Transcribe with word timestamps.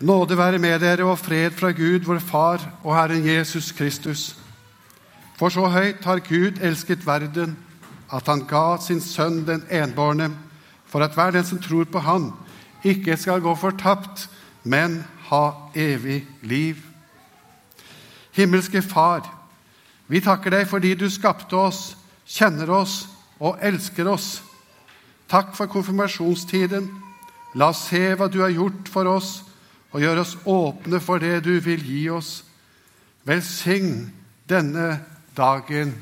Nåde 0.00 0.36
være 0.38 0.58
med 0.58 0.78
dere 0.80 1.04
og 1.04 1.18
fred 1.18 1.50
fra 1.52 1.74
Gud, 1.76 2.06
vår 2.08 2.18
Far 2.24 2.62
og 2.84 2.94
Herren 2.96 3.26
Jesus 3.26 3.72
Kristus. 3.72 4.36
For 5.36 5.52
så 5.52 5.66
høyt 5.68 6.04
har 6.04 6.22
Gud 6.24 6.56
elsket 6.64 7.04
verden, 7.06 7.58
at 8.12 8.26
han 8.26 8.46
ga 8.48 8.78
sin 8.80 9.00
sønn 9.04 9.42
den 9.44 9.60
enbårne, 9.68 10.30
for 10.86 11.04
at 11.04 11.12
hver 11.12 11.30
den 11.36 11.44
som 11.44 11.60
tror 11.60 11.84
på 11.84 11.98
Han, 11.98 12.32
ikke 12.84 13.16
skal 13.16 13.40
gå 13.40 13.54
fortapt, 13.54 14.30
men 14.64 15.04
ha 15.28 15.50
evig 15.74 16.24
liv. 16.42 16.76
Himmelske 18.32 18.82
Far, 18.82 19.28
vi 20.08 20.20
takker 20.20 20.50
deg 20.50 20.68
fordi 20.68 20.94
du 20.94 21.10
skapte 21.10 21.56
oss, 21.56 21.96
kjenner 22.26 22.72
oss 22.72 23.04
og 23.38 23.60
elsker 23.60 24.08
oss. 24.08 24.42
Takk 25.28 25.52
for 25.56 25.68
konfirmasjonstiden. 25.68 26.88
La 27.54 27.68
oss 27.68 27.84
se 27.90 28.14
hva 28.16 28.32
du 28.32 28.40
har 28.40 28.56
gjort 28.56 28.88
for 28.88 29.04
oss, 29.06 29.49
og 29.90 30.00
gjør 30.00 30.22
oss 30.22 30.36
åpne 30.46 31.00
for 31.02 31.22
det 31.22 31.40
du 31.44 31.56
vil 31.64 31.82
gi 31.82 32.04
oss. 32.14 32.44
Velsign 33.26 34.10
denne 34.48 35.00
dagen. 35.36 35.94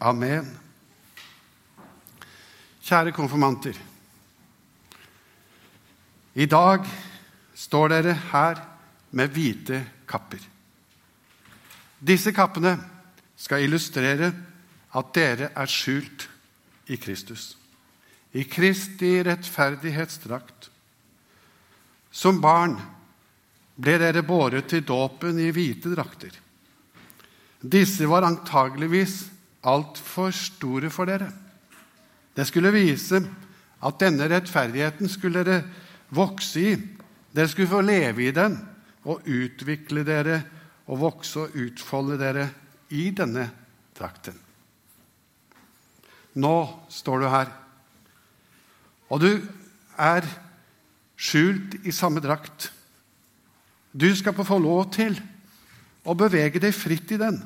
Amen. 0.00 0.48
Kjære 2.82 3.12
konfirmanter. 3.14 3.76
I 6.34 6.46
dag 6.46 6.88
står 7.54 7.92
dere 7.92 8.14
her 8.32 8.62
med 9.12 9.28
hvite 9.28 9.84
kapper. 10.08 10.40
Disse 12.00 12.32
kappene 12.32 12.78
skal 13.36 13.62
illustrere 13.62 14.32
at 14.96 15.12
dere 15.14 15.50
er 15.54 15.70
skjult 15.70 16.26
i 16.88 16.96
Kristus. 16.96 17.56
I 18.32 18.42
Kristi 18.48 19.20
rettferdighetsdrakt. 19.22 20.70
Som 22.10 22.40
barn 22.42 22.78
ble 23.76 23.98
dere 24.00 24.24
båret 24.26 24.68
til 24.70 24.84
dåpen 24.86 25.38
i 25.40 25.50
hvite 25.54 25.92
drakter. 25.94 26.34
Disse 27.62 28.08
var 28.10 28.26
antageligvis 28.26 29.20
altfor 29.70 30.32
store 30.34 30.90
for 30.90 31.08
dere. 31.08 31.30
Det 32.34 32.46
skulle 32.48 32.72
vise 32.74 33.20
at 33.82 34.00
denne 34.00 34.28
rettferdigheten 34.30 35.10
skulle 35.10 35.44
dere 35.46 35.62
vokse 36.14 36.60
i. 36.60 36.74
Dere 37.32 37.48
skulle 37.48 37.70
få 37.70 37.82
leve 37.84 38.26
i 38.26 38.34
den 38.34 38.58
og 39.08 39.26
utvikle 39.26 40.04
dere 40.06 40.42
og 40.90 41.00
vokse 41.02 41.46
og 41.46 41.56
utfolde 41.58 42.18
dere 42.20 42.48
i 42.92 43.08
denne 43.14 43.46
drakten. 43.96 44.36
Nå 46.42 46.56
står 46.88 47.20
du 47.20 47.26
her, 47.28 47.50
og 49.12 49.20
du 49.20 49.32
er 50.00 50.24
skjult 51.20 51.76
i 51.84 51.92
samme 51.92 52.22
drakt. 52.24 52.70
Du 53.92 54.08
skal 54.16 54.34
få 54.34 54.58
lov 54.58 54.88
til 54.94 55.18
å 56.08 56.14
bevege 56.16 56.60
deg 56.62 56.72
fritt 56.74 57.12
i 57.12 57.20
den. 57.20 57.38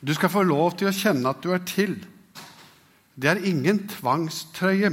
Du 0.00 0.14
skal 0.14 0.30
få 0.30 0.44
lov 0.46 0.76
til 0.78 0.90
å 0.90 0.94
kjenne 0.94 1.32
at 1.32 1.42
du 1.42 1.50
er 1.54 1.64
til. 1.66 1.96
Det 3.16 3.30
er 3.32 3.46
ingen 3.48 3.82
tvangstrøye. 3.90 4.92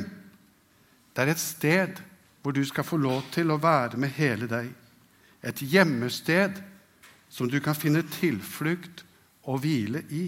Det 1.14 1.22
er 1.22 1.34
et 1.34 1.42
sted 1.42 2.02
hvor 2.42 2.56
du 2.56 2.64
skal 2.66 2.88
få 2.88 2.98
lov 2.98 3.28
til 3.31 3.52
å 3.53 3.59
være 3.62 4.00
med 4.02 4.16
hele 4.17 4.50
deg. 4.50 4.72
Et 5.44 5.62
gjemmested 5.62 6.58
som 7.30 7.50
du 7.52 7.59
kan 7.62 7.78
finne 7.78 8.02
tilflukt 8.16 9.03
og 9.45 9.62
hvile 9.64 10.03
i. 10.09 10.25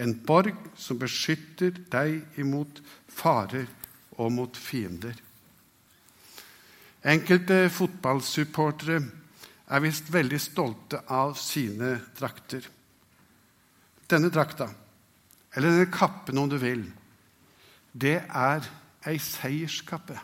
En 0.00 0.14
borg 0.26 0.56
som 0.78 0.98
beskytter 1.00 1.76
deg 1.92 2.40
imot 2.40 2.80
farer 3.08 3.68
og 4.16 4.32
mot 4.32 4.56
fiender. 4.56 5.14
Enkelte 7.06 7.66
fotballsupportere 7.70 9.00
er 9.66 9.82
visst 9.82 10.10
veldig 10.14 10.38
stolte 10.40 11.02
av 11.10 11.34
sine 11.40 11.96
drakter. 12.18 12.66
Denne 14.06 14.30
drakta, 14.30 14.68
eller 15.56 15.72
denne 15.72 15.90
kappen 15.90 16.38
om 16.38 16.50
du 16.50 16.58
vil, 16.62 16.84
det 17.96 18.20
er 18.22 18.66
ei 19.06 19.16
seierskappe. 19.22 20.18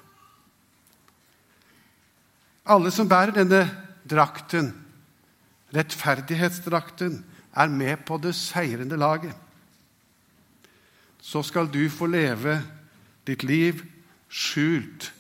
Alle 2.71 2.93
som 2.95 3.09
bærer 3.11 3.35
denne 3.35 3.65
drakten, 4.07 4.71
rettferdighetsdrakten, 5.75 7.23
er 7.53 7.69
med 7.69 8.05
på 8.07 8.17
det 8.23 8.35
seirende 8.37 8.97
laget. 8.97 9.35
Så 11.21 11.43
skal 11.43 11.69
du 11.71 11.83
få 11.91 12.07
leve 12.11 12.61
ditt 13.27 13.43
liv 13.45 13.83
skjult 14.33 15.11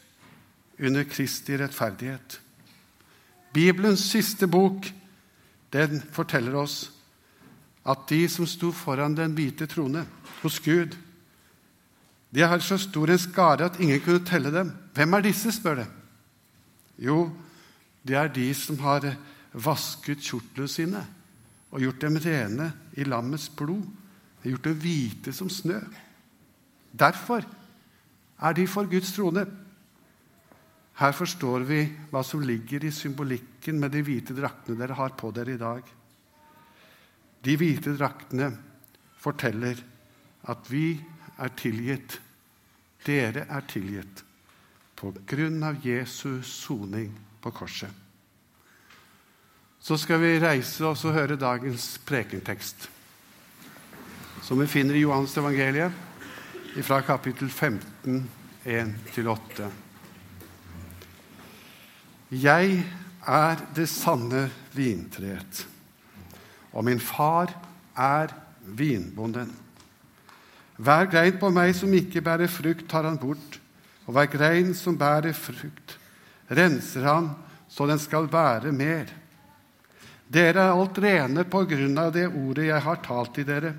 under 0.80 1.04
Kristi 1.04 1.58
rettferdighet. 1.60 2.38
Bibelens 3.52 4.04
siste 4.12 4.48
bok 4.48 4.88
den 5.72 6.02
forteller 6.12 6.56
oss 6.62 6.90
at 7.88 8.04
de 8.08 8.26
som 8.30 8.46
sto 8.46 8.70
foran 8.72 9.16
den 9.16 9.34
hvite 9.34 9.66
trone 9.66 10.04
hos 10.42 10.60
Gud, 10.62 10.94
de 12.32 12.40
har 12.40 12.62
så 12.64 12.78
stor 12.80 13.10
en 13.10 13.20
skare 13.20 13.66
at 13.68 13.80
ingen 13.80 14.00
kunne 14.00 14.24
telle 14.24 14.52
dem. 14.54 14.70
Hvem 14.94 15.12
er 15.14 15.24
disse, 15.26 15.52
spør 15.52 15.82
det. 15.82 15.88
Jo, 16.98 17.30
det 18.06 18.16
er 18.16 18.30
de 18.32 18.46
som 18.56 18.78
har 18.80 19.04
vasket 19.52 20.22
kjortlene 20.24 20.70
sine 20.70 21.02
og 21.72 21.80
gjort 21.80 22.00
dem 22.00 22.16
rene 22.24 22.70
i 22.96 23.04
lammets 23.04 23.50
blod. 23.56 23.82
De 23.84 24.48
har 24.48 24.54
gjort 24.54 24.70
dem 24.70 24.80
hvite 24.80 25.32
som 25.36 25.50
snø. 25.50 25.80
Derfor 26.92 27.44
er 28.40 28.56
de 28.56 28.66
for 28.68 28.88
Guds 28.88 29.12
trone. 29.12 29.46
Her 31.00 31.14
forstår 31.16 31.64
vi 31.68 31.80
hva 32.12 32.20
som 32.26 32.42
ligger 32.44 32.84
i 32.84 32.92
symbolikken 32.92 33.78
med 33.80 33.94
de 33.94 34.02
hvite 34.04 34.36
draktene 34.36 34.78
dere 34.80 34.98
har 34.98 35.14
på 35.18 35.30
dere 35.34 35.54
i 35.54 35.60
dag. 35.60 35.86
De 37.42 37.56
hvite 37.58 37.96
draktene 37.96 38.50
forteller 39.22 39.80
at 40.52 40.68
vi 40.70 41.00
er 41.38 41.56
tilgitt. 41.58 42.18
Dere 43.02 43.46
er 43.50 43.66
tilgitt 43.66 44.22
på 44.98 45.10
grunn 45.26 45.62
av 45.66 45.80
Jesus 45.82 46.46
soning 46.62 47.10
på 47.42 47.50
korset. 47.50 47.90
Så 49.82 49.96
skal 49.98 50.20
vi 50.22 50.36
reise 50.38 50.84
oss 50.86 51.02
og 51.08 51.16
høre 51.16 51.34
dagens 51.34 51.96
prekentekst, 52.06 52.84
som 54.46 54.60
vi 54.62 54.68
finner 54.70 54.94
i 54.94 55.02
Johans 55.02 55.34
evangeliet, 55.40 55.90
fra 56.86 57.00
kapittel 57.02 57.50
15, 57.50 58.22
1-8. 58.62 59.66
Jeg 62.32 62.78
er 63.28 63.60
det 63.76 63.88
sanne 63.92 64.46
vintreet, 64.72 65.66
og 66.72 66.86
min 66.88 67.00
far 67.00 67.52
er 67.92 68.32
vinbonden. 68.64 69.50
Hver 70.82 71.10
grein 71.12 71.36
på 71.38 71.50
meg 71.52 71.74
som 71.76 71.92
ikke 71.92 72.24
bærer 72.24 72.48
frukt, 72.50 72.88
tar 72.88 73.04
han 73.04 73.20
bort, 73.20 73.60
og 74.08 74.16
hver 74.16 74.30
grein 74.32 74.72
som 74.74 74.96
bærer 74.98 75.36
frukt, 75.36 75.98
renser 76.48 77.04
han 77.06 77.34
så 77.72 77.86
den 77.88 78.00
skal 78.00 78.28
bære 78.28 78.72
mer. 78.72 79.08
Dere 80.32 80.66
er 80.66 80.76
alt 80.76 80.98
rene 81.00 81.44
på 81.48 81.64
grunn 81.68 81.96
av 82.00 82.12
det 82.12 82.26
ordet 82.28 82.68
jeg 82.68 82.84
har 82.84 83.00
talt 83.04 83.34
til 83.36 83.46
dere. 83.48 83.72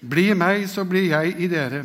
Bli 0.00 0.28
meg, 0.38 0.66
så 0.70 0.84
blir 0.86 1.08
jeg 1.10 1.34
i 1.42 1.48
dere. 1.50 1.82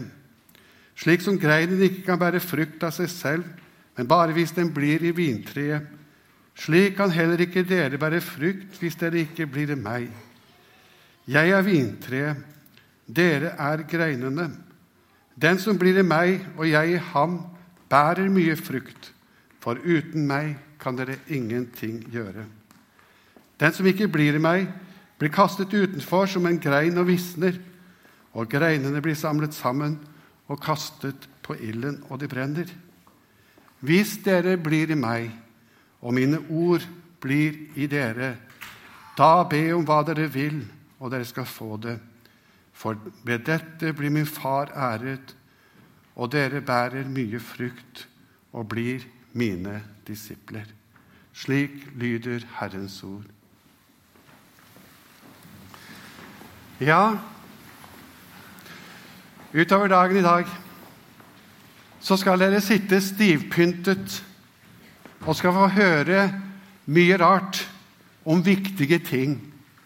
Slik 0.98 1.24
som 1.26 1.40
greinen 1.42 1.82
ikke 1.82 2.04
kan 2.06 2.22
bære 2.22 2.42
frukt 2.44 2.84
av 2.86 2.94
seg 2.94 3.10
selv, 3.10 3.48
men 3.98 4.08
bare 4.08 4.34
hvis 4.36 4.54
den 4.56 4.72
blir 4.74 5.04
i 5.04 5.14
vintreet. 5.16 5.88
Slik 6.56 6.98
kan 6.98 7.12
heller 7.12 7.40
ikke 7.42 7.64
dere 7.68 8.00
bære 8.00 8.22
frukt 8.24 8.80
hvis 8.80 8.98
dere 9.00 9.24
ikke 9.24 9.48
blir 9.50 9.72
i 9.74 9.80
meg. 9.80 10.10
Jeg 11.32 11.54
er 11.54 11.64
vintreet, 11.66 12.42
dere 13.08 13.54
er 13.60 13.86
greinene. 13.90 14.50
Den 15.36 15.60
som 15.60 15.80
blir 15.80 16.00
i 16.00 16.06
meg 16.06 16.44
og 16.58 16.68
jeg 16.70 16.96
i 16.96 17.02
ham, 17.12 17.40
bærer 17.92 18.30
mye 18.32 18.56
frukt, 18.56 19.12
for 19.60 19.80
uten 19.84 20.28
meg 20.28 20.56
kan 20.80 20.96
dere 20.98 21.20
ingenting 21.30 22.02
gjøre. 22.12 22.46
Den 23.60 23.74
som 23.76 23.86
ikke 23.86 24.10
blir 24.10 24.38
i 24.38 24.42
meg, 24.42 24.70
blir 25.20 25.34
kastet 25.34 25.74
utenfor 25.74 26.26
som 26.26 26.48
en 26.50 26.60
grein 26.60 26.98
og 26.98 27.10
visner, 27.12 27.60
og 28.34 28.50
greinene 28.50 29.02
blir 29.04 29.18
samlet 29.20 29.54
sammen 29.54 30.00
og 30.50 30.62
kastet 30.64 31.28
på 31.46 31.56
ilden, 31.60 32.00
og 32.10 32.20
de 32.22 32.30
brenner. 32.32 32.72
Hvis 33.82 34.20
dere 34.26 34.58
blir 34.62 34.94
i 34.94 34.98
meg, 34.98 35.32
og 36.02 36.14
mine 36.14 36.40
ord 36.50 36.86
blir 37.22 37.58
i 37.78 37.88
dere, 37.90 38.36
da 39.18 39.44
be 39.50 39.64
om 39.74 39.86
hva 39.86 40.02
dere 40.06 40.30
vil, 40.32 40.62
og 41.02 41.12
dere 41.14 41.26
skal 41.26 41.50
få 41.50 41.78
det. 41.82 41.98
For 42.74 42.98
ved 43.26 43.46
dette 43.46 43.94
blir 43.94 44.14
min 44.14 44.30
far 44.30 44.72
æret, 44.74 45.36
og 46.16 46.32
dere 46.34 46.62
bærer 46.62 47.10
mye 47.10 47.40
frukt 47.40 48.08
og 48.54 48.70
blir 48.70 49.06
mine 49.34 49.82
disipler. 50.08 50.66
Slik 51.34 51.72
lyder 51.96 52.46
Herrens 52.60 53.04
ord. 53.04 53.30
Ja, 56.82 57.18
utover 59.54 59.88
dagen 59.88 60.18
i 60.18 60.26
dag 60.26 60.50
så 62.02 62.18
skal 62.18 62.42
dere 62.42 62.62
sitte 62.64 63.00
stivpyntet 63.04 64.18
og 65.22 65.38
skal 65.38 65.54
få 65.54 65.68
høre 65.76 66.26
mye 66.92 67.18
rart 67.22 67.62
om 68.26 68.42
viktige 68.46 69.00
ting 69.06 69.38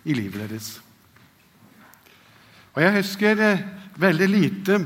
i 0.06 0.16
livet 0.16 0.48
deres. 0.48 0.70
Og 2.76 2.84
jeg 2.84 2.96
husker 2.98 3.42
eh, 3.44 3.64
veldig 4.00 4.28
lite 4.32 4.80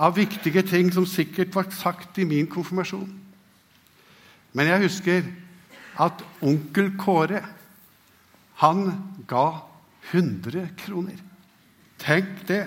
av 0.00 0.16
viktige 0.16 0.62
ting 0.68 0.90
som 0.92 1.06
sikkert 1.08 1.54
var 1.54 1.68
sagt 1.72 2.18
i 2.20 2.28
min 2.28 2.48
konfirmasjon. 2.48 3.08
Men 4.52 4.68
jeg 4.68 4.84
husker 4.84 5.24
at 6.00 6.24
onkel 6.44 6.94
Kåre 7.00 7.42
han 8.60 8.92
ga 9.28 9.46
100 10.10 10.68
kroner. 10.80 11.20
Tenk 12.00 12.44
det! 12.48 12.64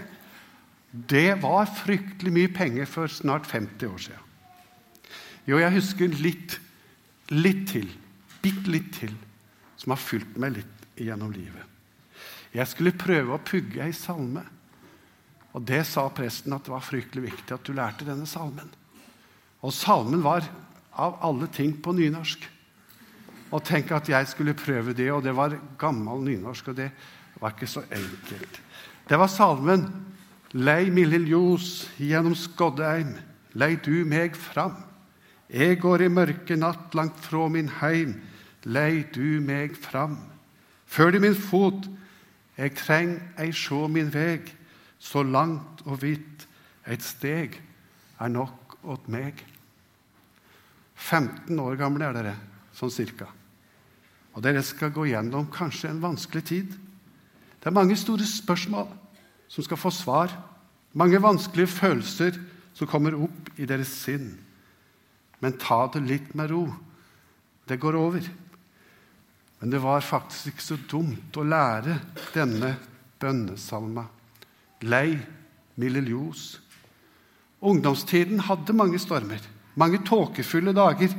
Det 0.94 1.42
var 1.42 1.66
fryktelig 1.66 2.32
mye 2.34 2.50
penger 2.54 2.86
for 2.86 3.10
snart 3.10 3.48
50 3.50 3.90
år 3.90 4.02
siden. 4.08 4.30
Jo, 5.50 5.58
jeg 5.60 5.74
husker 5.74 6.20
litt, 6.22 6.60
litt 7.34 7.66
til, 7.74 7.90
bitte 8.44 8.70
litt 8.72 8.92
til, 8.96 9.16
som 9.76 9.96
har 9.96 10.00
fulgt 10.00 10.38
meg 10.40 10.60
litt 10.60 10.86
gjennom 11.02 11.34
livet. 11.34 11.66
Jeg 12.54 12.70
skulle 12.70 12.94
prøve 12.94 13.34
å 13.34 13.42
pugge 13.42 13.82
ei 13.82 13.96
salme. 13.98 14.44
Og 15.54 15.66
det 15.66 15.82
sa 15.90 16.06
presten 16.14 16.54
at 16.54 16.66
det 16.66 16.74
var 16.74 16.86
fryktelig 16.86 17.28
viktig 17.28 17.54
at 17.54 17.66
du 17.66 17.74
lærte 17.78 18.06
denne 18.08 18.30
salmen. 18.30 18.70
Og 19.66 19.74
salmen 19.74 20.22
var 20.24 20.46
av 20.94 21.18
alle 21.26 21.50
ting 21.54 21.74
på 21.82 21.94
nynorsk. 21.98 22.46
Og 23.54 23.62
tenk 23.66 23.92
at 23.94 24.10
jeg 24.10 24.30
skulle 24.30 24.58
prøve 24.58 24.96
det, 24.98 25.10
og 25.14 25.26
det 25.26 25.34
var 25.38 25.58
gammel 25.82 26.24
nynorsk, 26.26 26.72
og 26.72 26.78
det 26.78 26.90
var 27.42 27.54
ikke 27.54 27.70
så 27.70 27.84
enkelt. 27.90 28.62
Det 29.10 29.20
var 29.20 29.30
salmen 29.30 29.86
Lei 30.54 30.92
milde 30.94 31.18
ljos 31.18 31.88
gjennom 31.98 32.36
Skoddeim, 32.38 33.16
lei 33.58 33.74
du 33.82 34.04
meg 34.06 34.36
fram. 34.38 34.76
Jeg 35.50 35.80
går 35.82 36.06
i 36.06 36.12
mørke 36.14 36.58
natt 36.58 36.94
langt 36.94 37.18
fra 37.26 37.48
min 37.50 37.72
heim, 37.82 38.20
lei 38.70 39.02
du 39.14 39.42
meg 39.42 39.74
fram. 39.74 40.20
Du 40.94 41.20
min 41.20 41.34
fot, 41.34 41.90
jeg 42.54 42.76
treng 42.78 43.18
ei 43.42 43.50
sjå 43.50 43.88
min 43.90 44.14
veg, 44.14 44.54
så 45.02 45.26
langt 45.26 45.82
og 45.90 46.04
vidt 46.06 46.46
et 46.86 47.02
steg 47.02 47.58
er 48.22 48.30
nok 48.30 48.78
åt 48.86 49.10
meg. 49.10 49.42
15 50.94 51.58
år 51.60 51.80
gamle 51.82 52.06
er 52.06 52.14
dere, 52.14 52.38
sånn 52.78 52.94
cirka. 52.94 53.26
Og 54.38 54.46
dere 54.46 54.62
skal 54.62 54.94
gå 54.94 55.10
gjennom 55.10 55.50
kanskje 55.50 55.90
en 55.90 56.04
vanskelig 56.04 56.46
tid. 56.46 56.70
Det 57.58 57.72
er 57.72 57.74
mange 57.74 57.98
store 57.98 58.26
spørsmål 58.28 59.02
som 59.54 59.66
skal 59.66 59.78
få 59.78 59.92
svar. 59.94 60.34
Mange 60.98 61.22
vanskelige 61.22 61.70
følelser 61.70 62.40
som 62.74 62.90
kommer 62.90 63.14
opp 63.28 63.52
i 63.62 63.68
deres 63.70 63.92
sinn. 64.02 64.32
Men 65.44 65.60
ta 65.62 65.86
det 65.94 66.02
litt 66.08 66.34
med 66.38 66.50
ro. 66.50 66.66
Det 67.70 67.78
går 67.82 67.98
over. 68.00 68.26
Men 69.60 69.72
det 69.72 69.82
var 69.84 70.02
faktisk 70.04 70.50
ikke 70.52 70.66
så 70.66 70.78
dumt 70.90 71.38
å 71.38 71.46
lære 71.46 72.00
denne 72.34 72.74
bønnesalma. 73.22 74.08
Lei 74.84 75.16
milde 75.80 76.02
ljos. 76.10 76.58
Ungdomstiden 77.64 78.42
hadde 78.44 78.76
mange 78.76 79.00
stormer, 79.00 79.40
mange 79.80 80.02
tåkefulle 80.04 80.74
dager, 80.76 81.14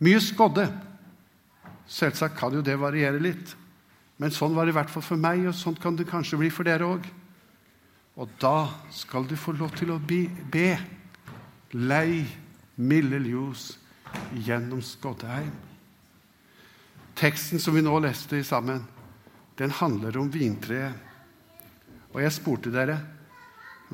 mye 0.00 0.22
skodde. 0.24 0.64
Selvsagt 1.84 2.38
kan 2.38 2.54
jo 2.56 2.62
det 2.64 2.78
variere 2.80 3.20
litt, 3.20 3.52
men 4.16 4.32
sånn 4.32 4.54
var 4.56 4.64
det 4.64 4.72
i 4.72 4.78
hvert 4.78 4.92
fall 4.94 5.04
for 5.04 5.20
meg, 5.20 5.44
og 5.50 5.58
sånn 5.58 5.76
kan 5.76 5.98
det 5.98 6.08
kanskje 6.08 6.40
bli 6.40 6.48
for 6.54 6.64
dere 6.64 6.88
òg. 6.88 7.04
Og 8.14 8.30
da 8.40 8.68
skal 8.94 9.26
du 9.26 9.34
få 9.36 9.54
lov 9.58 9.74
til 9.78 9.90
å 9.94 10.00
be. 10.00 10.68
Lei 11.74 12.22
milde 12.78 13.18
ljos 13.26 13.72
gjennom 14.46 14.82
Skodheim. 14.82 15.50
Teksten 17.18 17.62
som 17.62 17.74
vi 17.74 17.82
nå 17.82 17.94
leste 18.02 18.42
sammen, 18.46 18.82
den 19.58 19.74
handler 19.74 20.18
om 20.18 20.30
vintreet. 20.30 20.94
Og 22.14 22.22
jeg 22.22 22.34
spurte 22.34 22.70
dere 22.74 23.00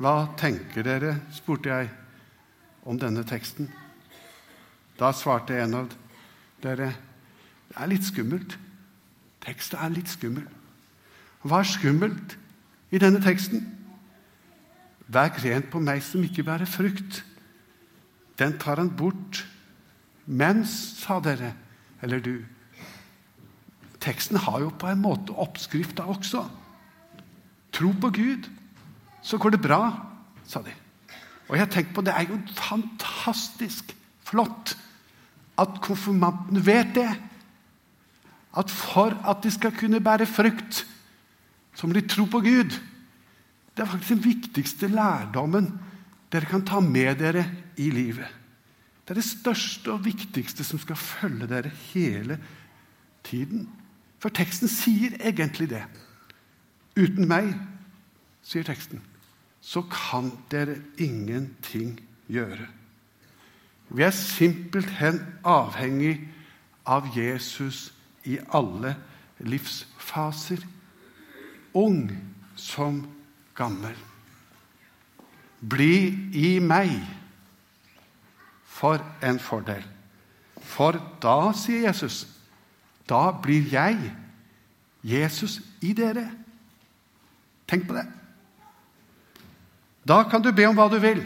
hva 0.01 0.31
tenker 0.37 0.85
dere, 0.85 1.15
spurte 1.33 1.69
jeg, 1.69 1.89
om 2.85 2.97
denne 2.97 3.21
teksten. 3.27 3.67
Da 4.97 5.11
svarte 5.13 5.57
en 5.61 5.75
av 5.83 5.91
dere 6.63 6.93
det 7.71 7.79
er 7.79 7.87
litt 7.87 8.03
skummelt. 8.03 8.57
Teksten 9.45 9.79
er 9.79 9.93
litt 9.93 10.09
skummel. 10.11 10.43
Hva 11.47 11.61
er 11.63 11.69
skummelt 11.71 12.33
i 12.91 12.99
denne 12.99 13.21
teksten? 13.23 13.63
Hver 15.11 15.33
gren 15.35 15.65
på 15.67 15.81
meg 15.83 16.03
som 16.05 16.23
ikke 16.23 16.45
bærer 16.47 16.69
frukt, 16.69 17.23
den 18.39 18.55
tar 18.59 18.79
han 18.79 18.93
bort. 18.95 19.43
Mens, 20.25 20.71
sa 21.01 21.19
dere, 21.23 21.53
eller 22.01 22.23
du 22.23 22.35
Teksten 24.01 24.39
har 24.41 24.63
jo 24.63 24.71
på 24.81 24.87
en 24.89 25.01
måte 25.03 25.33
oppskrifta 25.37 26.07
også. 26.09 26.39
Tro 27.69 27.91
på 28.01 28.09
Gud, 28.15 28.47
så 29.21 29.37
går 29.37 29.53
det 29.53 29.61
bra, 29.61 29.91
sa 30.49 30.63
de. 30.65 30.73
Og 31.51 31.57
jeg 31.59 31.69
tenkte 31.69 31.93
på, 31.93 32.01
Det 32.01 32.13
er 32.15 32.25
jo 32.31 32.39
fantastisk 32.57 33.93
flott 34.25 34.73
at 35.59 35.81
konfirmantene 35.83 36.65
vet 36.65 36.95
det. 36.95 37.11
At 38.57 38.71
for 38.71 39.13
at 39.27 39.43
de 39.43 39.51
skal 39.51 39.75
kunne 39.77 40.01
bære 40.01 40.25
frukt, 40.25 40.87
så 41.75 41.87
må 41.87 41.93
de 41.93 42.07
tro 42.07 42.25
på 42.25 42.41
Gud. 42.41 42.73
Det 43.75 43.83
er 43.83 43.89
faktisk 43.91 44.15
den 44.15 44.25
viktigste 44.25 44.87
lærdommen 44.91 45.71
dere 46.31 46.47
kan 46.47 46.65
ta 46.67 46.79
med 46.79 47.19
dere 47.19 47.45
i 47.77 47.89
livet. 47.91 48.27
Det 49.03 49.15
er 49.15 49.19
det 49.19 49.27
største 49.27 49.91
og 49.91 50.05
viktigste 50.05 50.63
som 50.63 50.79
skal 50.79 50.95
følge 50.95 51.47
dere 51.49 51.71
hele 51.91 52.37
tiden. 53.27 53.67
For 54.21 54.29
teksten 54.29 54.69
sier 54.71 55.17
egentlig 55.19 55.69
det. 55.71 55.83
Uten 56.99 57.27
meg, 57.27 57.53
sier 58.43 58.67
teksten, 58.67 59.01
så 59.61 59.83
kan 59.91 60.31
dere 60.51 60.77
ingenting 61.01 61.97
gjøre. 62.31 62.67
Vi 63.91 64.03
er 64.03 64.15
simpelthen 64.15 65.19
avhengig 65.43 66.15
av 66.87 67.09
Jesus 67.15 67.89
i 68.23 68.37
alle 68.53 68.95
livsfaser. 69.39 70.63
Ung 71.73 72.11
som 72.55 73.01
gammel. 73.55 73.95
Bli 75.61 75.95
i 76.33 76.59
meg. 76.63 76.93
For 78.71 79.01
en 79.21 79.39
fordel. 79.39 79.83
For 80.61 80.97
da, 81.21 81.51
sier 81.57 81.89
Jesus, 81.89 82.23
da 83.09 83.29
blir 83.43 83.67
jeg 83.69 83.97
Jesus 85.05 85.59
i 85.81 85.93
dere. 85.97 86.29
Tenk 87.69 87.87
på 87.87 87.97
det. 87.97 88.07
Da 90.07 90.23
kan 90.29 90.41
du 90.41 90.51
be 90.55 90.65
om 90.67 90.77
hva 90.77 90.87
du 90.89 90.97
vil. 91.01 91.21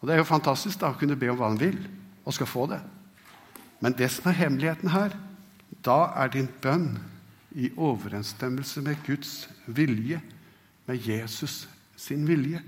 Og 0.00 0.08
Det 0.08 0.14
er 0.14 0.22
jo 0.22 0.26
fantastisk 0.26 0.80
da 0.80 0.90
å 0.90 0.98
kunne 0.98 1.16
be 1.18 1.30
om 1.30 1.38
hva 1.38 1.52
han 1.52 1.60
vil, 1.60 1.78
og 2.26 2.34
skal 2.34 2.50
få 2.50 2.66
det. 2.72 2.80
Men 3.82 3.94
det 3.98 4.10
som 4.10 4.28
er 4.30 4.38
hemmeligheten 4.38 4.90
her, 4.90 5.14
da 5.82 6.12
er 6.18 6.30
din 6.30 6.48
bønn 6.62 6.98
i 7.54 7.70
overensstemmelse 7.76 8.82
med 8.82 9.00
Guds 9.06 9.48
vilje 9.66 10.20
med 10.92 11.08
Jesus 11.08 11.66
sin 11.96 12.26
vilje, 12.28 12.60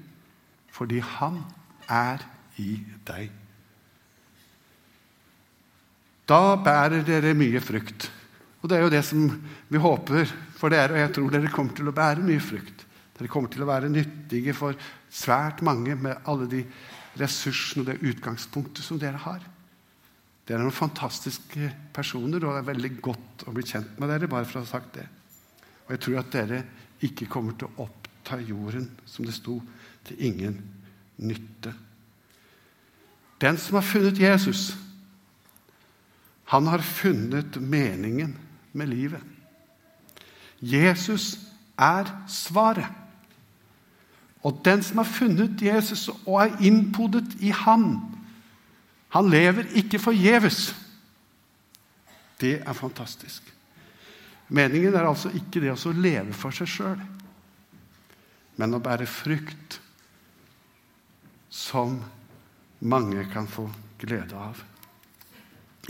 fordi 0.72 1.00
han 1.04 1.42
er 1.90 2.22
i 2.62 2.78
deg. 3.06 3.30
Da 6.24 6.56
bærer 6.56 7.04
dere 7.04 7.34
mye 7.36 7.60
frukt. 7.60 8.08
Og 8.62 8.70
det 8.70 8.78
er 8.78 8.86
jo 8.86 8.92
det 8.94 9.02
som 9.04 9.26
vi 9.68 9.80
håper 9.80 10.30
for 10.56 10.72
dere, 10.72 10.94
og 10.94 11.02
jeg 11.02 11.12
tror 11.18 11.34
dere 11.34 11.52
kommer 11.52 11.76
til 11.76 11.90
å 11.90 11.96
bære 11.96 12.24
mye 12.24 12.40
frukt. 12.40 12.86
Dere 13.14 13.30
kommer 13.30 13.52
til 13.52 13.62
å 13.62 13.68
være 13.68 13.92
nyttige 13.92 14.54
for 14.56 14.78
svært 15.12 15.60
mange 15.66 15.98
med 16.00 16.24
alle 16.30 16.48
de 16.50 16.62
ressursene 17.20 17.84
og 17.84 17.90
det 17.90 18.14
utgangspunktet 18.14 18.86
som 18.86 18.98
dere 18.98 19.20
har. 19.20 19.44
Dere 20.44 20.62
er 20.62 20.64
noen 20.64 20.76
fantastiske 20.76 21.68
personer, 21.94 22.40
og 22.40 22.56
det 22.56 22.62
er 22.62 22.72
veldig 22.72 22.92
godt 23.04 23.44
å 23.48 23.52
bli 23.54 23.66
kjent 23.68 24.00
med 24.00 24.10
dere. 24.10 24.30
bare 24.32 24.48
for 24.48 24.62
å 24.62 24.64
ha 24.64 24.70
sagt 24.70 24.96
det. 24.96 25.04
Og 25.84 25.92
jeg 25.92 26.02
tror 26.06 26.18
at 26.22 26.32
dere 26.32 26.64
ikke 27.04 27.28
kommer 27.28 27.60
til 27.60 27.68
å 27.68 27.84
opp 27.84 28.03
ta 28.24 28.38
jorden, 28.40 28.90
som 29.06 29.24
det 29.24 29.34
sto, 29.34 29.60
til 30.04 30.24
ingen 30.24 30.60
nytte. 31.16 31.74
Den 33.40 33.58
som 33.58 33.74
har 33.74 33.86
funnet 33.86 34.20
Jesus, 34.20 34.76
han 36.44 36.66
har 36.66 36.78
funnet 36.78 37.60
meningen 37.60 38.36
med 38.72 38.86
livet. 38.86 39.20
Jesus 40.60 41.38
er 41.78 42.08
svaret. 42.28 42.88
Og 44.44 44.60
den 44.64 44.82
som 44.82 45.00
har 45.00 45.08
funnet 45.08 45.62
Jesus 45.62 46.08
og 46.26 46.42
er 46.42 46.56
innpodet 46.60 47.36
i 47.40 47.50
ham, 47.50 48.00
han 49.08 49.30
lever 49.30 49.70
ikke 49.74 49.98
forgjeves. 49.98 50.74
Det 52.40 52.58
er 52.66 52.72
fantastisk. 52.72 53.42
Meningen 54.48 54.94
er 54.94 55.06
altså 55.08 55.30
ikke 55.32 55.62
det 55.62 55.72
å 55.72 55.92
leve 55.96 56.32
for 56.36 56.52
seg 56.52 56.68
sjøl 56.68 57.00
men 58.56 58.76
å 58.76 58.82
bære 58.82 59.06
frukt 59.11 59.80
som 61.50 61.99
mange 62.84 63.25
kan 63.32 63.49
få 63.50 63.66
glede 63.99 64.38
av. 64.38 64.61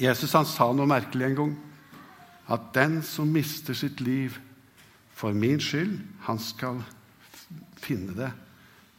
Jesus 0.01 0.35
han 0.35 0.47
sa 0.49 0.71
noe 0.73 0.89
merkelig 0.91 1.29
en 1.29 1.39
gang. 1.39 1.55
At 2.51 2.73
den 2.77 2.99
som 3.07 3.31
mister 3.33 3.77
sitt 3.77 4.03
liv 4.05 4.37
for 5.15 5.33
min 5.33 5.61
skyld, 5.63 5.97
han 6.27 6.41
skal 6.43 6.83
finne 7.81 8.17
det. 8.19 8.31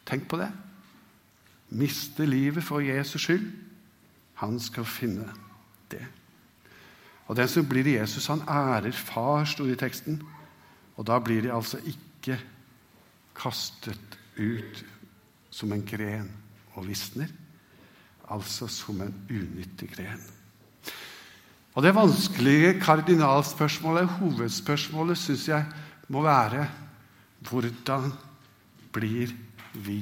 Tenk 0.07 0.27
på 0.29 0.39
det. 0.39 0.49
Miste 1.75 2.25
livet 2.25 2.63
for 2.63 2.81
Jesus 2.81 3.27
skyld. 3.27 3.45
Han 4.41 4.59
skal 4.59 4.87
finne 4.87 5.27
det. 5.91 6.03
Og 7.27 7.37
den 7.37 7.49
som 7.49 7.65
blir 7.65 7.87
Jesus, 7.87 8.27
han 8.29 8.43
ærer 8.47 8.91
far, 8.91 9.45
sto 9.49 9.65
det 9.65 9.77
i 9.77 9.81
teksten. 9.85 10.19
Og 10.95 11.07
da 11.07 11.17
blir 11.19 11.41
de 11.41 11.53
altså 11.53 11.79
ikke 11.81 12.37
kastet 13.35 14.17
ut 14.37 14.83
som 15.53 15.71
en 15.71 15.83
gren 15.87 16.29
og 16.75 16.87
visner, 16.87 17.29
altså 18.31 18.67
som 18.71 18.99
en 19.03 19.13
unyttig 19.29 19.91
gren. 19.93 20.21
Og 21.75 21.83
Det 21.83 21.95
vanskelige 21.95 22.79
kardinalspørsmålet, 22.79 24.07
hovedspørsmålet, 24.19 25.17
syns 25.19 25.47
jeg 25.47 25.65
må 26.07 26.23
være 26.23 26.69
hvordan 27.49 28.13
blir 28.95 29.33
vi 29.73 29.99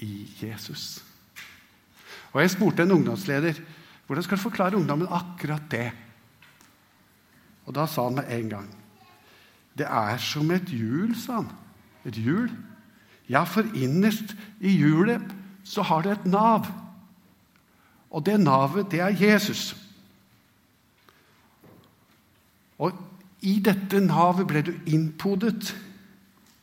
i 0.00 0.12
Jesus? 0.40 1.04
Og 2.32 2.40
Jeg 2.40 2.50
spurte 2.50 2.82
en 2.82 2.96
ungdomsleder 2.96 3.60
hvordan 4.06 4.24
skal 4.24 4.36
du 4.36 4.42
forklare 4.42 4.76
ungdommen 4.76 5.08
akkurat 5.08 5.68
det. 5.70 5.92
Og 7.66 7.74
Da 7.74 7.86
sa 7.86 8.08
han 8.08 8.14
med 8.14 8.32
en 8.32 8.48
gang 8.48 8.70
det 9.72 9.86
er 9.88 10.18
som 10.20 10.50
et 10.52 10.68
hjul, 10.68 11.14
sa 11.16 11.40
han. 11.40 11.46
Et 12.08 12.18
hjul. 12.18 12.50
Ja, 13.30 13.44
for 13.44 13.66
innerst 13.74 14.34
i 14.60 14.74
hjulet 14.76 15.22
så 15.64 15.84
har 15.86 16.02
det 16.02 16.16
et 16.16 16.26
nav. 16.32 16.66
Og 18.12 18.24
det 18.26 18.40
navet, 18.40 18.90
det 18.92 19.00
er 19.00 19.16
Jesus. 19.16 19.72
Og 22.82 22.92
i 23.42 23.58
dette 23.64 24.00
navet 24.02 24.48
ble 24.50 24.62
du 24.66 24.72
innpodet. 24.90 25.72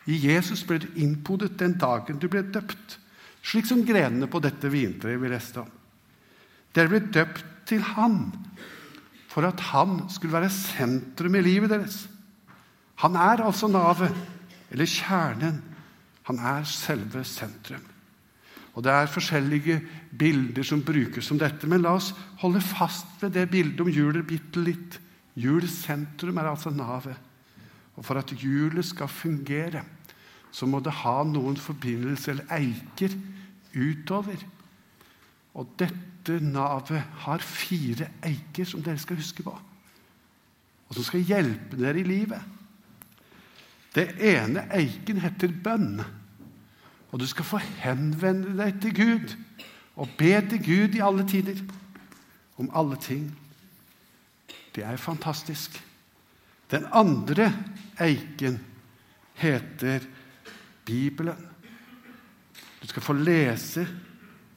I 0.09 0.17
Jesus 0.19 0.63
ble 0.67 0.79
du 0.83 0.87
innpodet 0.99 1.57
den 1.59 1.77
dagen 1.79 2.19
du 2.19 2.27
ble 2.31 2.43
døpt. 2.43 2.99
Slik 3.45 3.67
som 3.69 3.85
grenene 3.87 4.27
på 4.29 4.41
dette 4.43 4.71
vintreet 4.71 5.21
vi 5.21 5.31
leste 5.31 5.63
om. 5.63 5.71
Dere 6.75 6.91
ble 6.91 7.01
døpt 7.13 7.45
til 7.69 7.81
Han 7.95 8.27
for 9.29 9.45
at 9.47 9.61
Han 9.71 10.03
skulle 10.09 10.33
være 10.33 10.51
sentrum 10.53 11.35
i 11.37 11.43
livet 11.45 11.71
deres. 11.71 12.03
Han 12.99 13.15
er 13.15 13.45
altså 13.45 13.69
navet, 13.71 14.11
eller 14.71 14.89
kjernen. 14.89 15.61
Han 16.29 16.39
er 16.39 16.67
selve 16.69 17.23
sentrum. 17.25 17.85
Og 18.77 18.83
Det 18.83 18.91
er 18.91 19.11
forskjellige 19.11 19.81
bilder 20.17 20.63
som 20.63 20.83
brukes 20.85 21.31
om 21.31 21.39
dette, 21.39 21.67
men 21.67 21.81
la 21.81 21.95
oss 21.97 22.13
holde 22.39 22.61
fast 22.61 23.07
ved 23.21 23.33
det 23.35 23.49
bildet 23.51 23.81
om 23.81 23.89
hjulet 23.91 24.27
bitte 24.27 24.61
litt. 24.63 24.99
Hjulets 25.35 25.81
sentrum 25.83 26.37
er 26.37 26.51
altså 26.51 26.69
navet. 26.69 27.17
Og 27.97 28.05
For 28.05 28.15
at 28.15 28.31
hjulet 28.31 28.85
skal 28.85 29.07
fungere, 29.07 29.83
så 30.51 30.65
må 30.65 30.79
det 30.79 30.93
ha 31.01 31.23
noen 31.27 31.57
forbindelse 31.59 32.31
eller 32.31 32.53
eiker 32.55 33.17
utover. 33.75 34.39
Og 35.59 35.73
dette 35.79 36.39
navet 36.39 37.03
har 37.25 37.43
fire 37.43 38.07
eiker 38.23 38.65
som 38.69 38.83
dere 38.85 39.01
skal 39.01 39.19
huske 39.19 39.43
på, 39.43 39.51
og 40.87 40.95
som 40.95 41.05
skal 41.05 41.25
hjelpe 41.25 41.77
dere 41.77 41.99
i 41.99 42.07
livet. 42.07 42.58
Det 43.95 44.07
ene 44.21 44.67
eiken 44.75 45.21
heter 45.23 45.53
bønn. 45.63 45.99
Og 47.09 47.19
du 47.19 47.25
skal 47.29 47.47
få 47.47 47.59
henvende 47.81 48.53
deg 48.57 48.77
til 48.83 48.95
Gud 48.95 49.35
og 49.99 50.11
be 50.17 50.33
til 50.51 50.61
Gud 50.63 50.95
i 50.95 51.03
alle 51.03 51.25
tider 51.27 51.57
om 52.61 52.69
alle 52.75 52.99
ting. 53.01 53.31
Det 54.75 54.83
er 54.85 55.01
fantastisk. 55.01 55.79
Den 56.71 56.85
andre 56.93 57.49
eiken 57.99 58.59
heter 59.33 60.05
Bibelen. 60.85 61.47
Du 62.81 62.87
skal 62.87 63.03
få 63.03 63.13
lese 63.13 63.87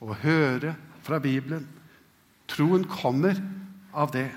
og 0.00 0.14
høre 0.22 0.74
fra 1.02 1.18
Bibelen. 1.18 1.66
Troen 2.48 2.84
kommer 2.84 3.38
av 3.94 4.12
det. 4.12 4.28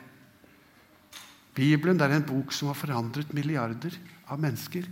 Bibelen 1.55 2.01
er 2.03 2.17
en 2.17 2.27
bok 2.27 2.51
som 2.53 2.69
har 2.71 2.77
forandret 2.77 3.31
milliarder 3.35 3.95
av 4.27 4.41
mennesker 4.43 4.87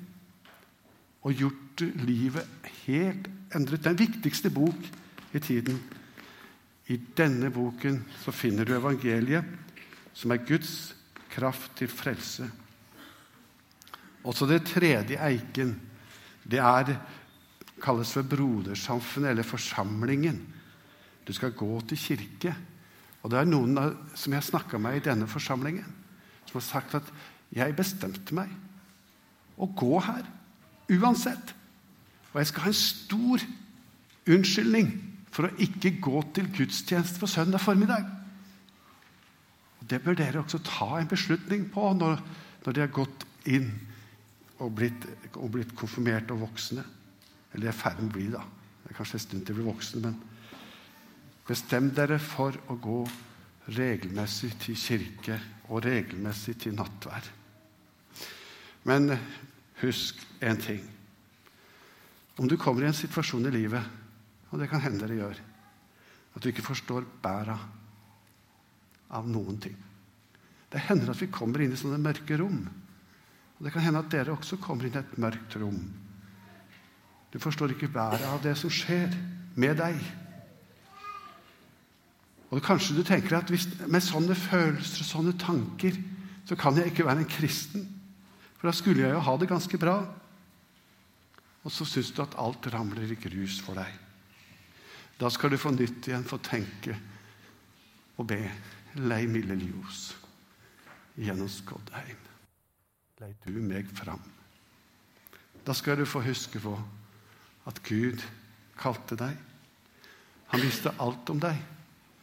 og 1.23 1.35
gjort 1.35 1.83
livet 2.03 2.69
helt 2.85 3.27
endret. 3.55 3.83
Den 3.83 3.99
viktigste 3.99 4.51
bok 4.53 4.87
i 5.33 5.41
tiden. 5.43 5.79
I 6.91 6.97
denne 7.17 7.51
boken 7.51 8.01
så 8.23 8.31
finner 8.35 8.67
du 8.67 8.75
evangeliet, 8.75 9.45
som 10.13 10.31
er 10.31 10.43
Guds 10.45 10.93
kraft 11.31 11.77
til 11.79 11.89
frelse. 11.91 12.47
Også 14.23 14.47
det 14.47 14.65
tredje 14.67 15.19
eiken, 15.19 15.73
det 16.43 16.59
er, 16.59 16.93
kalles 17.83 18.13
for 18.15 18.27
brodersamfunnet, 18.27 19.31
eller 19.31 19.47
forsamlingen. 19.47 20.37
Du 21.27 21.33
skal 21.35 21.55
gå 21.55 21.81
til 21.87 21.99
kirke. 21.99 22.53
Og 23.23 23.31
det 23.31 23.39
er 23.39 23.47
noen 23.47 23.75
som 24.15 24.35
jeg 24.35 24.47
snakka 24.47 24.79
med 24.79 24.99
i 24.99 25.03
denne 25.03 25.27
forsamlingen, 25.31 25.87
som 26.53 26.61
har 26.61 26.69
sagt 26.69 26.95
at 26.95 27.13
'jeg 27.53 27.75
bestemte 27.75 28.33
meg 28.33 28.49
å 29.57 29.65
gå 29.65 29.99
her'. 30.01 30.29
Uansett. 30.89 31.55
Og 32.33 32.39
jeg 32.39 32.47
skal 32.47 32.61
ha 32.61 32.67
en 32.67 32.73
stor 32.73 33.39
unnskyldning 34.27 34.91
for 35.31 35.47
å 35.47 35.55
ikke 35.57 35.99
gå 36.01 36.21
til 36.33 36.49
gudstjeneste 36.53 37.19
på 37.19 37.27
søndag 37.27 37.61
formiddag. 37.61 38.05
Og 39.81 39.89
det 39.89 40.01
bør 40.03 40.13
dere 40.13 40.39
også 40.39 40.61
ta 40.63 40.99
en 40.99 41.07
beslutning 41.07 41.71
på 41.71 41.93
når, 41.93 42.21
når 42.65 42.73
de 42.73 42.79
har 42.79 42.93
gått 42.93 43.25
inn 43.45 43.71
og 44.59 44.75
blitt, 44.75 45.07
og 45.35 45.51
blitt, 45.51 45.75
konfirmert 45.75 46.31
og 46.31 46.45
voksne. 46.45 46.83
Eller 47.53 47.67
er 47.69 47.77
ferd 47.77 47.99
med 47.99 48.11
å 48.11 48.13
bli, 48.13 48.29
da. 48.31 48.43
Det 48.83 48.91
er 48.91 48.97
kanskje 48.97 49.19
en 49.19 49.25
stund 49.25 49.45
til 49.45 49.55
å 49.55 49.59
bli 49.59 49.67
voksne, 49.67 50.01
men 50.01 50.15
bestem 51.47 51.89
dere 51.95 52.19
for 52.21 52.55
å 52.71 52.77
gå 52.79 52.99
regelmessig 53.67 54.51
til 54.59 54.75
kirke 54.75 55.39
og 55.69 55.85
regelmessig 55.85 56.57
til 56.59 56.75
nattvær. 56.75 57.29
Men 58.83 59.15
Husk 59.83 60.15
én 60.39 60.59
ting. 60.61 60.83
Om 62.37 62.47
du 62.47 62.55
kommer 62.57 62.83
i 62.83 62.87
en 62.87 62.95
situasjon 62.95 63.49
i 63.49 63.51
livet, 63.51 63.83
og 64.51 64.59
det 64.59 64.69
kan 64.71 64.81
hende 64.81 65.07
det 65.09 65.17
gjør, 65.17 65.39
at 66.33 66.43
du 66.43 66.49
ikke 66.49 66.65
forstår 66.65 67.03
bæra 67.21 67.57
av 69.13 69.27
noen 69.29 69.59
ting 69.61 69.75
Det 70.71 70.81
hender 70.87 71.11
at 71.11 71.19
vi 71.21 71.27
kommer 71.29 71.61
inn 71.61 71.75
i 71.75 71.77
sånne 71.77 71.99
mørke 72.01 72.37
rom. 72.39 72.63
Og 73.59 73.65
Det 73.65 73.73
kan 73.75 73.83
hende 73.85 73.99
at 74.01 74.09
dere 74.09 74.33
også 74.33 74.57
kommer 74.57 74.87
inn 74.87 74.95
i 74.95 75.01
et 75.03 75.17
mørkt 75.21 75.53
rom. 75.61 75.83
Du 77.29 77.37
forstår 77.37 77.75
ikke 77.75 77.91
bæret 77.93 78.25
av 78.25 78.41
det 78.41 78.55
som 78.57 78.73
skjer 78.73 79.13
med 79.53 79.77
deg. 79.77 79.99
Og 82.53 82.61
Kanskje 82.61 82.99
du 82.99 83.03
tenker 83.05 83.39
at 83.39 83.49
hvis, 83.49 83.65
med 83.89 84.03
sånne 84.05 84.35
følelser 84.37 85.01
og 85.01 85.09
sånne 85.09 85.33
tanker 85.41 85.97
så 86.45 86.57
kan 86.59 86.77
jeg 86.77 86.91
ikke 86.91 87.05
være 87.07 87.23
en 87.23 87.29
kristen. 87.29 87.87
For 88.59 88.69
da 88.69 88.75
skulle 88.77 89.01
jeg 89.01 89.15
jo 89.15 89.23
ha 89.25 89.33
det 89.39 89.49
ganske 89.49 89.79
bra. 89.79 89.95
Og 91.63 91.71
så 91.71 91.87
syns 91.87 92.11
du 92.13 92.21
at 92.21 92.35
alt 92.37 92.67
ramler 92.73 93.09
i 93.09 93.17
grus 93.17 93.57
for 93.63 93.79
deg. 93.79 93.89
Da 95.17 95.31
skal 95.31 95.53
du 95.53 95.57
få 95.57 95.71
nytt 95.73 96.09
igjen 96.09 96.27
få 96.27 96.37
tenke 96.43 96.97
og 98.19 98.27
be. 98.29 98.41
Lei 99.01 99.23
milde 99.25 99.55
ljos 99.57 100.11
gjennom 101.17 101.49
Skodheim. 101.49 102.19
Lei 103.23 103.31
du 103.47 103.57
meg 103.63 103.89
fram. 103.97 104.21
Da 105.65 105.73
skal 105.73 105.97
du 105.97 106.05
få 106.05 106.21
huske 106.21 106.61
på 106.61 106.75
at 107.65 107.79
Gud 107.87 108.21
kalte 108.77 109.17
deg. 109.17 109.37
Han 110.53 110.61
visste 110.61 110.93
alt 111.01 111.31
om 111.33 111.41
deg. 111.41 111.57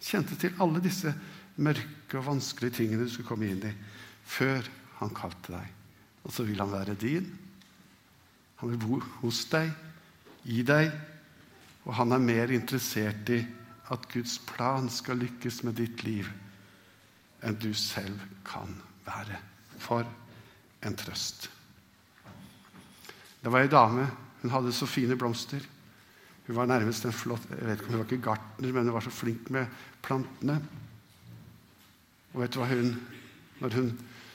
Kjente 0.01 0.37
til 0.41 0.57
alle 0.63 0.81
disse 0.83 1.13
mørke 1.61 2.19
og 2.19 2.27
vanskelige 2.31 2.81
tingene 2.81 3.05
du 3.05 3.13
skulle 3.13 3.29
komme 3.29 3.51
inn 3.51 3.63
i, 3.69 3.73
før 4.25 4.65
han 5.01 5.13
kalte 5.17 5.55
deg. 5.55 5.77
Og 6.25 6.35
så 6.35 6.45
vil 6.49 6.61
han 6.61 6.73
være 6.73 6.99
din. 7.01 7.29
Han 8.61 8.73
vil 8.73 8.81
bo 8.81 9.01
hos 9.21 9.45
deg, 9.53 9.71
i 10.49 10.63
deg, 10.65 10.89
og 11.85 11.95
han 11.99 12.13
er 12.17 12.23
mer 12.25 12.53
interessert 12.53 13.29
i 13.33 13.41
at 13.91 14.07
Guds 14.13 14.39
plan 14.47 14.89
skal 14.93 15.21
lykkes 15.21 15.63
med 15.67 15.77
ditt 15.81 16.05
liv 16.07 16.29
enn 17.45 17.57
du 17.61 17.73
selv 17.77 18.21
kan 18.45 18.73
være. 19.07 19.39
For 19.81 20.05
en 20.85 20.97
trøst. 20.97 21.49
Det 23.41 23.53
var 23.53 23.65
ei 23.65 23.73
dame. 23.73 24.05
Hun 24.43 24.53
hadde 24.53 24.73
så 24.77 24.89
fine 24.89 25.17
blomster. 25.17 25.65
Hun 26.51 26.57
var 26.57 26.67
nærmest 26.67 27.05
en 27.07 27.15
flott 27.15 27.45
jeg 27.47 27.63
vet 27.63 27.79
ikke 27.79 27.87
om 27.87 27.93
Hun 27.93 28.01
var 28.01 28.07
ikke 28.09 28.25
gartner, 28.25 28.73
men 28.75 28.89
hun 28.89 28.95
var 28.97 29.05
så 29.07 29.11
flink 29.15 29.51
med 29.55 29.83
plantene. 30.03 30.57
Og 32.33 32.41
vet 32.43 32.51
du 32.51 32.59
hva 32.59 32.67
hun 32.73 32.89
Når 33.61 33.77
hun 33.77 33.91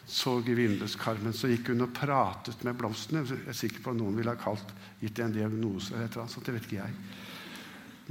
så 0.07 0.37
i 0.47 0.53
vinduskarmen, 0.55 1.33
så 1.33 1.49
gikk 1.49 1.73
hun 1.73 1.81
og 1.81 1.91
pratet 1.97 2.61
med 2.63 2.77
blomstene. 2.77 3.23
Jeg 3.25 3.49
er 3.49 3.57
sikker 3.57 3.81
på 3.81 3.91
at 3.91 3.97
noen 3.97 4.15
ville 4.15 4.31
ha 4.31 4.37
kalt, 4.37 4.69
gitt 5.01 5.19
en 5.19 5.33
diagnose 5.33 5.95
eller 5.95 6.05
et 6.05 6.13
eller 6.13 6.23
annet 6.23 6.35
sånt. 6.35 6.45
Det 6.45 6.53
vet 6.53 6.67
ikke 6.69 6.77
jeg. 6.77 6.93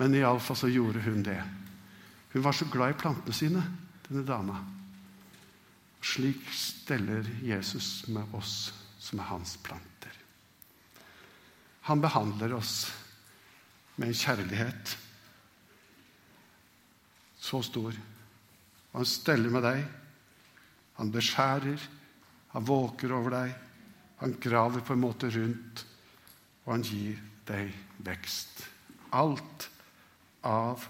Men 0.02 0.16
iallfall 0.18 0.58
så 0.58 0.70
gjorde 0.74 1.04
hun 1.06 1.22
det. 1.22 1.38
Hun 2.34 2.44
var 2.44 2.58
så 2.58 2.66
glad 2.66 2.92
i 2.92 2.98
plantene 2.98 3.38
sine, 3.38 3.62
denne 4.08 4.26
dama. 4.26 4.58
Slik 6.02 6.50
steller 6.50 7.30
Jesus 7.46 8.08
med 8.10 8.34
oss 8.34 8.74
som 8.98 9.22
er 9.22 9.30
hans 9.30 9.54
planter. 9.62 10.18
Han 11.86 12.02
behandler 12.02 12.58
oss 12.58 12.90
med 13.96 14.10
en 14.10 14.18
kjærlighet 14.18 14.96
så 17.44 17.60
stor. 17.62 17.92
Og 18.92 19.00
han 19.02 19.08
steller 19.08 19.52
med 19.52 19.64
deg. 19.66 19.84
Han 20.98 21.12
beskjærer. 21.12 21.86
Han 22.54 22.66
våker 22.66 23.12
over 23.12 23.34
deg. 23.34 23.54
Han 24.22 24.36
graver 24.40 24.84
på 24.86 24.94
en 24.94 25.02
måte 25.02 25.28
rundt, 25.34 25.82
og 26.64 26.70
han 26.76 26.84
gir 26.86 27.18
deg 27.48 27.72
vekst. 28.06 28.62
Alt 29.12 29.66
av 30.46 30.86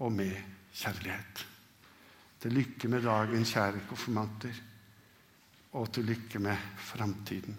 og 0.00 0.12
med 0.14 0.36
kjærlighet. 0.72 1.42
Til 2.42 2.56
lykke 2.56 2.88
med 2.90 3.04
dagen, 3.04 3.44
kjære 3.46 3.82
konfirmanter, 3.90 4.62
og 5.78 5.90
til 5.92 6.08
lykke 6.08 6.40
med 6.42 6.72
framtiden. 6.92 7.58